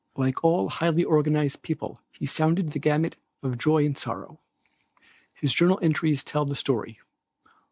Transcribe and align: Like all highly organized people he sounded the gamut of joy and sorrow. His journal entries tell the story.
Like 0.15 0.43
all 0.43 0.67
highly 0.69 1.03
organized 1.03 1.61
people 1.61 2.01
he 2.11 2.25
sounded 2.25 2.71
the 2.71 2.79
gamut 2.79 3.17
of 3.43 3.59
joy 3.59 3.85
and 3.85 3.95
sorrow. 3.95 4.39
His 5.31 5.53
journal 5.53 5.77
entries 5.83 6.23
tell 6.23 6.43
the 6.43 6.55
story. 6.55 6.97